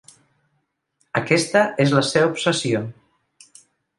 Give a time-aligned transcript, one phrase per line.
[1.19, 2.83] Aquesta és la seva obsessió.